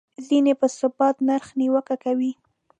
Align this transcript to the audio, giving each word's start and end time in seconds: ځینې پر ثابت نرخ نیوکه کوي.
ځینې 0.27 0.53
پر 0.59 0.69
ثابت 0.79 1.15
نرخ 1.27 1.47
نیوکه 1.59 1.95
کوي. 2.03 2.31